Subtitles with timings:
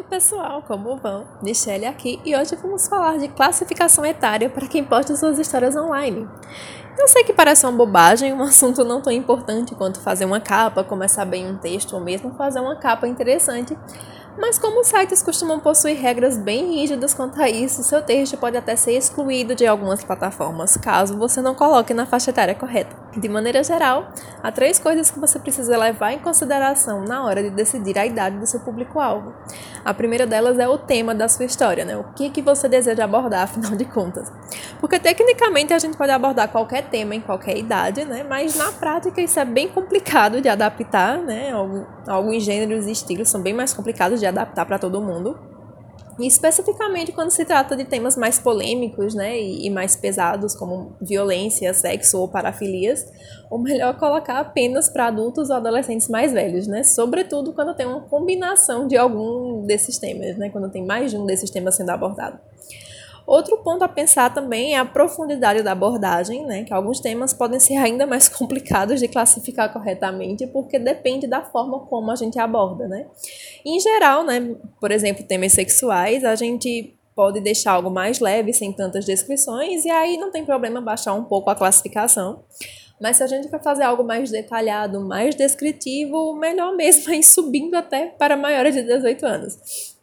[0.00, 1.26] Oi pessoal, como vão?
[1.42, 6.26] Michelle aqui e hoje vamos falar de classificação etária para quem posta suas histórias online.
[6.98, 10.82] Eu sei que parece uma bobagem, um assunto não tão importante quanto fazer uma capa,
[10.82, 13.76] começar bem um texto ou mesmo fazer uma capa interessante,
[14.38, 18.56] mas como os sites costumam possuir regras bem rígidas quanto a isso, seu texto pode
[18.56, 22.96] até ser excluído de algumas plataformas, caso você não coloque na faixa etária correta.
[23.16, 27.50] De maneira geral, há três coisas que você precisa levar em consideração na hora de
[27.50, 29.34] decidir a idade do seu público-alvo.
[29.84, 31.96] A primeira delas é o tema da sua história, né?
[31.96, 34.30] O que, que você deseja abordar, afinal de contas.
[34.78, 38.22] Porque tecnicamente a gente pode abordar qualquer tema em qualquer idade, né?
[38.22, 41.50] Mas na prática isso é bem complicado de adaptar, né?
[42.06, 45.49] Alguns gêneros e estilos são bem mais complicados de adaptar para todo mundo.
[46.20, 51.72] E especificamente quando se trata de temas mais polêmicos, né, e, mais pesados, como violência,
[51.72, 53.06] sexo ou parafilias,
[53.50, 58.02] ou melhor colocar apenas para adultos ou adolescentes mais velhos, né, sobretudo quando tem uma
[58.02, 62.38] combinação de algum desses temas, né, quando tem mais de um desses temas sendo abordado.
[63.30, 66.64] Outro ponto a pensar também é a profundidade da abordagem, né?
[66.64, 71.78] que alguns temas podem ser ainda mais complicados de classificar corretamente, porque depende da forma
[71.86, 72.88] como a gente aborda.
[72.88, 73.06] Né?
[73.64, 78.72] Em geral, né, por exemplo, temas sexuais, a gente pode deixar algo mais leve, sem
[78.72, 82.42] tantas descrições, e aí não tem problema baixar um pouco a classificação.
[83.00, 87.22] Mas se a gente quer fazer algo mais detalhado, mais descritivo, melhor mesmo é ir
[87.22, 89.94] subindo até para maiores de 18 anos.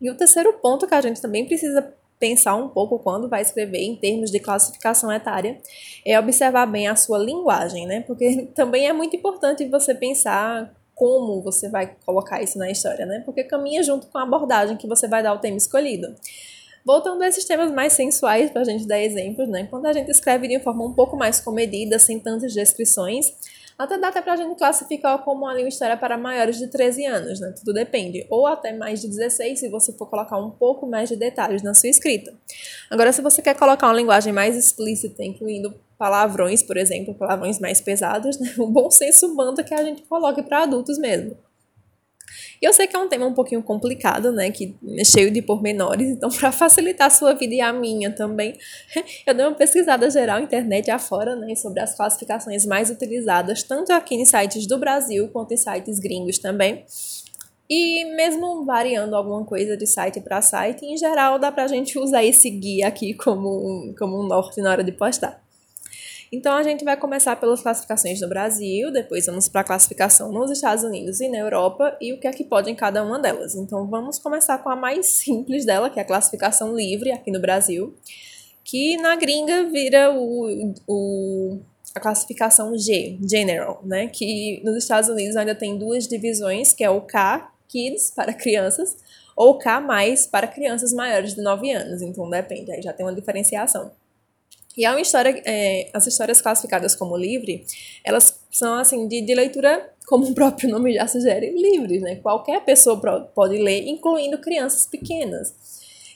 [0.00, 3.78] E o terceiro ponto que a gente também precisa pensar um pouco quando vai escrever
[3.78, 5.60] em termos de classificação etária
[6.04, 8.00] é observar bem a sua linguagem, né?
[8.02, 13.22] Porque também é muito importante você pensar como você vai colocar isso na história, né?
[13.24, 16.14] Porque caminha junto com a abordagem que você vai dar ao tema escolhido.
[16.84, 19.68] Voltando a esses temas mais sensuais, para a gente dar exemplos, né?
[19.70, 23.32] Quando a gente escreve de forma um pouco mais comedida, sem tantas descrições,
[23.78, 27.54] até dá até pra gente classificar como uma história para maiores de 13 anos, né?
[27.56, 28.26] Tudo depende.
[28.28, 31.72] Ou até mais de 16, se você for colocar um pouco mais de detalhes na
[31.72, 32.34] sua escrita.
[32.90, 37.80] Agora, se você quer colocar uma linguagem mais explícita, incluindo palavrões, por exemplo, palavrões mais
[37.80, 38.52] pesados, né?
[38.58, 41.36] o bom senso manda que a gente coloque para adultos mesmo.
[42.60, 44.50] E eu sei que é um tema um pouquinho complicado, né?
[44.50, 46.08] Que é cheio de pormenores.
[46.08, 48.56] Então, para facilitar a sua vida e a minha também,
[49.26, 51.54] eu dei uma pesquisada geral internet afora, né?
[51.54, 56.38] Sobre as classificações mais utilizadas, tanto aqui em sites do Brasil quanto em sites gringos
[56.38, 56.84] também.
[57.70, 61.98] E mesmo variando alguma coisa de site para site, em geral dá para a gente
[61.98, 65.42] usar esse guia aqui como um, como um norte na hora de postar.
[66.30, 70.50] Então a gente vai começar pelas classificações no Brasil, depois vamos para a classificação nos
[70.50, 73.54] Estados Unidos e na Europa e o que é que pode em cada uma delas.
[73.54, 77.40] Então vamos começar com a mais simples dela, que é a classificação livre aqui no
[77.40, 77.94] Brasil,
[78.62, 81.60] que na gringa vira o, o
[81.94, 84.08] a classificação G, General, né?
[84.08, 88.96] Que nos Estados Unidos ainda tem duas divisões, que é o K, Kids, para crianças,
[89.34, 89.80] ou K+,
[90.30, 92.02] para crianças maiores de 9 anos.
[92.02, 93.90] Então depende, aí já tem uma diferenciação.
[94.78, 97.64] E a história, é, as histórias classificadas como livre,
[98.04, 102.14] elas são assim de, de leitura, como o próprio nome já sugere, livres, né?
[102.14, 102.96] Qualquer pessoa
[103.34, 105.52] pode ler, incluindo crianças pequenas.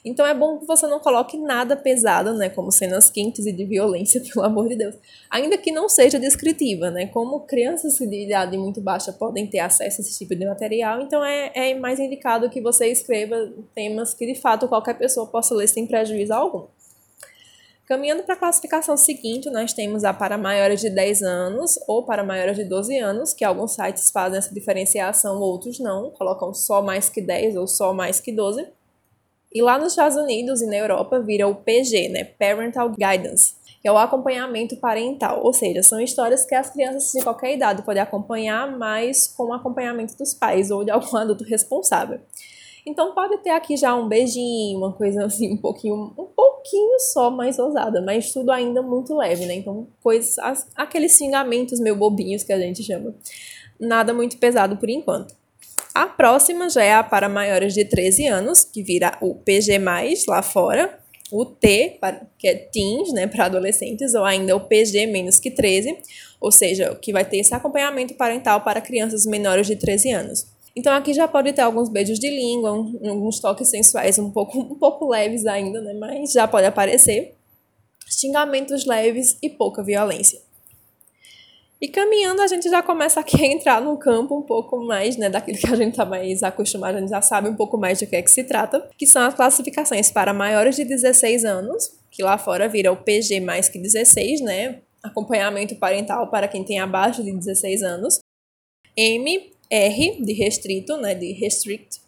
[0.04, 3.64] Então é bom que você não coloque nada pesado, né, como cenas quentes e de
[3.64, 4.94] violência, pelo amor de Deus.
[5.28, 10.00] Ainda que não seja descritiva, né, como crianças de idade muito baixa podem ter acesso
[10.00, 14.26] a esse tipo de material, então é, é mais indicado que você escreva temas que
[14.26, 16.66] de fato qualquer pessoa possa ler sem prejuízo algum.
[17.92, 22.24] Caminhando para a classificação seguinte, nós temos a para maiores de 10 anos ou para
[22.24, 27.10] maiores de 12 anos, que alguns sites fazem essa diferenciação, outros não, colocam só mais
[27.10, 28.66] que 10 ou só mais que 12.
[29.52, 33.86] E lá nos Estados Unidos e na Europa vira o PG, né, Parental Guidance, que
[33.86, 38.02] é o acompanhamento parental, ou seja, são histórias que as crianças de qualquer idade podem
[38.02, 42.20] acompanhar, mas com o acompanhamento dos pais ou de algum adulto responsável.
[42.86, 46.26] Então pode ter aqui já um beijinho, uma coisa assim, um pouquinho, um
[46.62, 49.54] pouquinho só mais ousada, mas tudo ainda muito leve, né?
[49.54, 50.36] Então, coisas,
[50.76, 53.14] aqueles xingamentos meio bobinhos que a gente chama.
[53.78, 55.34] Nada muito pesado por enquanto.
[55.94, 59.78] A próxima já é a para maiores de 13 anos, que vira o PG+,
[60.28, 60.98] lá fora.
[61.30, 61.98] O T,
[62.38, 65.98] que é teens, né, para adolescentes, ou ainda o PG menos que 13,
[66.40, 70.46] ou seja, que vai ter esse acompanhamento parental para crianças menores de 13 anos.
[70.74, 74.74] Então aqui já pode ter alguns beijos de língua, alguns toques sensuais um pouco, um
[74.74, 75.92] pouco leves ainda, né?
[75.94, 77.34] Mas já pode aparecer.
[78.08, 80.40] Xingamentos leves e pouca violência.
[81.82, 85.28] E caminhando, a gente já começa aqui a entrar num campo um pouco mais, né,
[85.28, 88.06] daquilo que a gente está mais acostumado, a gente já sabe um pouco mais de
[88.06, 92.22] que é que se trata, que são as classificações para maiores de 16 anos, que
[92.22, 97.20] lá fora vira o PG mais que 16, né, acompanhamento parental para quem tem abaixo
[97.20, 98.20] de 16 anos,
[98.96, 102.02] M R de restrito, né, de restrict,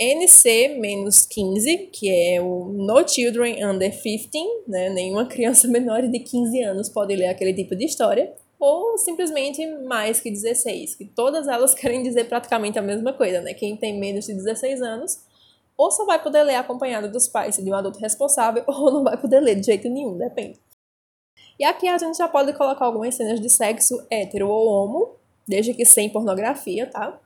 [0.00, 4.30] NC-15, que é o No Children Under 15,
[4.66, 4.88] né?
[4.88, 8.32] Nenhuma criança menor de 15 anos pode ler aquele tipo de história.
[8.58, 13.52] Ou simplesmente mais que 16, que todas elas querem dizer praticamente a mesma coisa, né?
[13.52, 15.18] Quem tem menos de 16 anos
[15.80, 19.16] ou só vai poder ler acompanhado dos pais de um adulto responsável, ou não vai
[19.16, 20.60] poder ler de jeito nenhum, depende.
[21.58, 25.74] E aqui a gente já pode colocar algumas cenas de sexo hétero ou homo, desde
[25.74, 27.18] que sem pornografia, tá?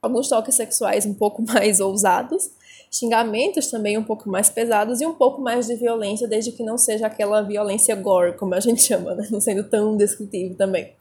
[0.00, 2.50] Alguns toques sexuais um pouco mais ousados,
[2.90, 6.76] xingamentos também um pouco mais pesados e um pouco mais de violência, desde que não
[6.76, 9.28] seja aquela violência gore, como a gente chama, né?
[9.30, 10.92] Não sendo tão descritivo também.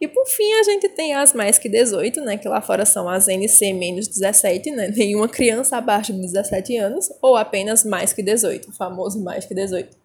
[0.00, 2.36] E por fim, a gente tem as mais que 18, né?
[2.36, 4.92] Que lá fora são as NC menos 17, né?
[4.96, 9.54] Nenhuma criança abaixo de 17 anos, ou apenas mais que 18, o famoso mais que
[9.54, 10.01] 18.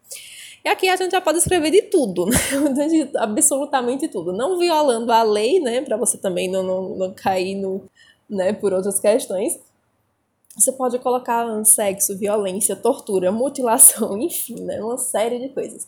[0.68, 2.26] E aqui a gente já pode escrever de tudo,
[2.76, 2.88] né?
[2.90, 4.34] De absolutamente tudo.
[4.34, 5.80] Não violando a lei, né?
[5.80, 7.84] Para você também não, não, não cair no,
[8.30, 9.58] né, por outras questões.
[10.58, 14.84] Você pode colocar sexo, violência, tortura, mutilação, enfim, né?
[14.84, 15.88] Uma série de coisas.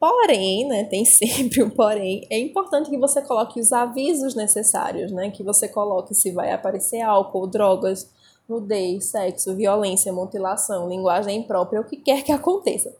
[0.00, 5.30] Porém, né, tem sempre um porém, é importante que você coloque os avisos necessários, né?
[5.30, 8.10] Que você coloque se vai aparecer álcool, drogas,
[8.48, 12.90] nudez, sexo, violência, mutilação, linguagem imprópria, o que quer que aconteça.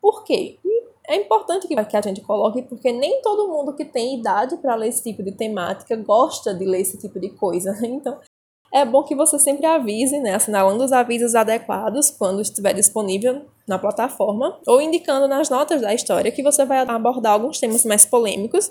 [0.00, 0.58] Por quê?
[1.10, 4.90] É importante que a gente coloque, porque nem todo mundo que tem idade para ler
[4.90, 7.72] esse tipo de temática gosta de ler esse tipo de coisa.
[7.72, 7.88] Né?
[7.88, 8.16] Então,
[8.72, 13.76] é bom que você sempre avise, né, assinalando os avisos adequados quando estiver disponível na
[13.76, 18.70] plataforma, ou indicando nas notas da história que você vai abordar alguns temas mais polêmicos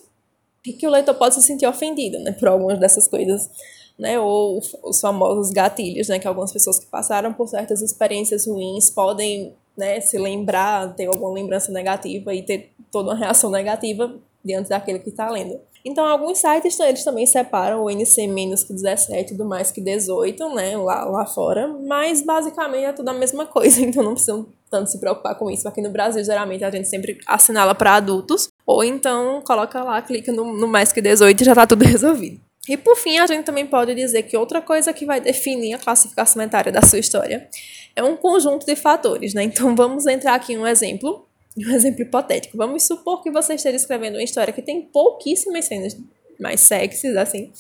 [0.66, 3.50] e que o leitor pode se sentir ofendido né, por algumas dessas coisas.
[3.98, 8.90] Né, ou os famosos gatilhos, né, que algumas pessoas que passaram por certas experiências ruins
[8.90, 14.70] podem né, se lembrar, ter alguma lembrança negativa e ter toda uma reação negativa diante
[14.70, 15.60] daquele que está lendo.
[15.84, 20.54] Então, alguns sites eles também separam o NC menos que 17 do mais que 18,
[20.54, 24.92] né, lá, lá fora, mas basicamente é tudo a mesma coisa, então não precisam tanto
[24.92, 25.68] se preocupar com isso.
[25.68, 30.34] Aqui no Brasil, geralmente a gente sempre assinala para adultos, ou então coloca lá, clica
[30.34, 32.49] no, no mais que 18 e já está tudo resolvido.
[32.70, 35.80] E por fim, a gente também pode dizer que outra coisa que vai definir a
[35.80, 37.50] classificação etária da sua história
[37.96, 39.44] é um conjunto de fatores, né?
[39.44, 41.26] Então vamos entrar aqui em um exemplo
[41.58, 42.56] um exemplo hipotético.
[42.56, 45.98] Vamos supor que você esteja escrevendo uma história que tem pouquíssimas cenas
[46.40, 47.52] mais sexys, assim,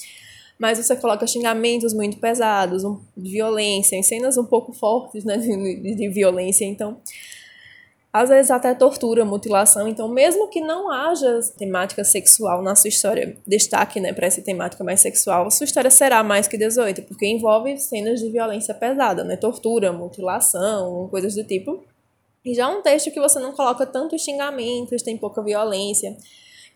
[0.58, 6.10] mas você coloca xingamentos muito pesados, um, violência, cenas um pouco fortes né, de, de
[6.10, 6.98] violência, então
[8.12, 9.88] às vezes até tortura, mutilação.
[9.88, 14.84] Então, mesmo que não haja temática sexual na sua história, destaque né, para essa temática
[14.84, 19.36] mais sexual, sua história será mais que 18, porque envolve cenas de violência pesada, né?
[19.38, 21.84] Tortura, mutilação, coisas do tipo.
[22.44, 26.18] E já um texto que você não coloca tantos xingamentos, tem pouca violência.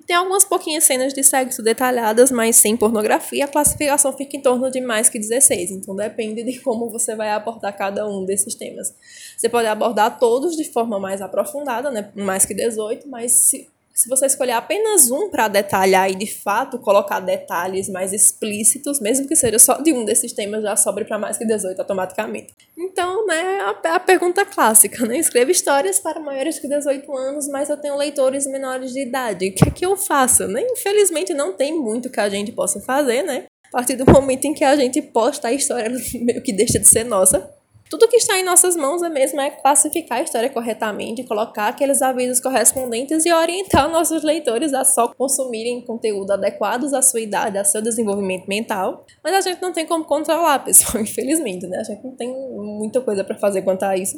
[0.06, 4.70] Tem algumas pouquinhas cenas de sexo detalhadas, mas sem pornografia, a classificação fica em torno
[4.70, 5.72] de mais que 16.
[5.72, 8.94] Então depende de como você vai abordar cada um desses temas.
[9.38, 12.12] Você pode abordar todos de forma mais aprofundada, né?
[12.16, 16.80] mais que 18, mas se se você escolher apenas um para detalhar e de fato
[16.80, 21.20] colocar detalhes mais explícitos, mesmo que seja só de um desses temas, já sobre para
[21.20, 22.54] mais que 18 automaticamente.
[22.76, 25.18] Então, né, a, a, pergunta clássica, né?
[25.18, 29.50] Escreva histórias para maiores de 18 anos, mas eu tenho leitores menores de idade.
[29.50, 30.48] O que é que eu faço?
[30.48, 30.62] Né?
[30.72, 33.46] Infelizmente, não tem muito que a gente possa fazer, né?
[33.68, 36.88] A partir do momento em que a gente posta a história, meio que deixa de
[36.88, 37.48] ser nossa.
[37.94, 42.02] Tudo que está em nossas mãos é mesmo é classificar a história corretamente, colocar aqueles
[42.02, 47.64] avisos correspondentes e orientar nossos leitores a só consumirem conteúdo adequados à sua idade, ao
[47.64, 49.06] seu desenvolvimento mental.
[49.24, 51.78] Mas a gente não tem como controlar, pessoal, infelizmente, né?
[51.78, 54.18] A gente não tem muita coisa para fazer quanto a isso.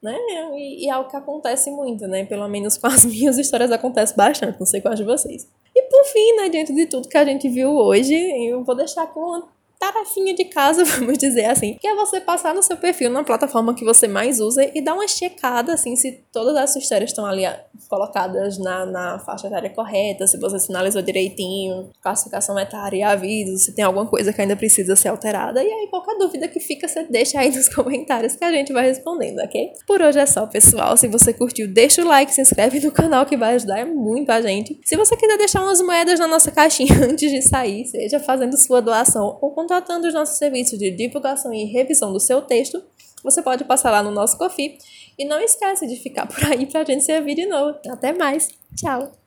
[0.00, 0.16] Né?
[0.54, 2.24] E, e é algo que acontece muito, né?
[2.24, 5.48] Pelo menos com as minhas histórias acontece bastante, não sei com as de vocês.
[5.74, 9.08] E por fim, né, diante de tudo que a gente viu hoje, eu vou deixar
[9.08, 9.48] com uma
[9.90, 13.74] tarefinha de casa, vamos dizer assim, que é você passar no seu perfil na plataforma
[13.74, 17.26] que você mais usa e dar uma checada, assim, se todas as suas histórias estão
[17.26, 17.42] ali
[17.88, 23.84] colocadas na, na faixa etária correta, se você sinalizou direitinho, classificação etária aviso, se tem
[23.84, 25.62] alguma coisa que ainda precisa ser alterada.
[25.62, 28.86] E aí, qualquer dúvida que fica, você deixa aí nos comentários que a gente vai
[28.86, 29.72] respondendo, ok?
[29.86, 30.96] Por hoje é só, pessoal.
[30.96, 34.40] Se você curtiu, deixa o like, se inscreve no canal que vai ajudar muito a
[34.40, 34.80] gente.
[34.84, 38.80] Se você quiser deixar umas moedas na nossa caixinha antes de sair, seja fazendo sua
[38.80, 42.82] doação ou contratando os nossos serviços de divulgação e revisão do seu texto,
[43.24, 44.76] você pode passar lá no nosso Coffee.
[45.18, 47.78] E não esquece de ficar por aí pra gente se ouvir de novo.
[47.88, 48.50] Até mais.
[48.76, 49.21] Tchau!